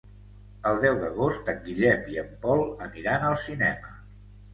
El 0.69 0.77
deu 0.85 0.95
d'agost 1.01 1.51
en 1.53 1.59
Guillem 1.67 2.07
i 2.13 2.17
en 2.21 2.31
Pol 2.47 2.63
aniran 2.87 3.27
al 3.29 3.37
cinema. 3.45 3.93